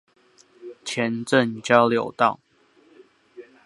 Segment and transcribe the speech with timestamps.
[0.83, 2.39] 前鎮交流道